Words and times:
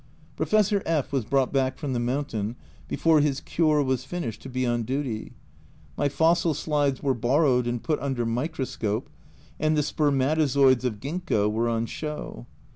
Professor 0.35 0.81
F 0.83 1.11
was 1.13 1.25
brought 1.25 1.53
back 1.53 1.77
from 1.77 1.93
the 1.93 1.99
mountain 1.99 2.55
before 2.87 3.19
his 3.21 3.39
cure 3.39 3.83
was 3.83 4.03
finished 4.03 4.41
to 4.41 4.49
be 4.49 4.65
on 4.65 4.81
duty; 4.81 5.33
my 5.95 6.09
fossil 6.09 6.55
slides 6.55 7.03
were 7.03 7.13
borrowed 7.13 7.67
and 7.67 7.83
put 7.83 7.99
under 7.99 8.25
microscope, 8.25 9.11
and 9.59 9.77
the 9.77 9.83
spermatozoids 9.83 10.85
of 10.85 10.99
ginkgo 10.99 11.47
were 11.51 11.69
on 11.69 11.85
show. 11.85 12.47